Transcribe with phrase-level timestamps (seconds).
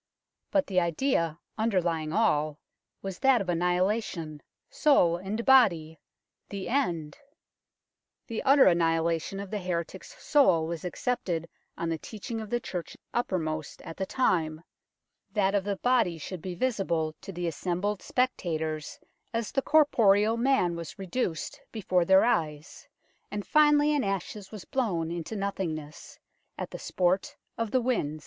[0.49, 2.57] But the idea underlying all
[3.03, 5.99] was that of annihilation, soul and body
[6.49, 7.19] the end!
[8.25, 12.97] The utter annihilation of the heretic's soul was accepted on the teaching of the Church
[13.13, 14.63] uppermost at the time;
[15.33, 18.99] that of the body should be visible to the assembled spectators
[19.31, 22.87] as the corporal man was reduced before their eyes,
[23.29, 26.17] and finally in ashes was blown into nothingness
[26.57, 28.19] at the sport of the winds.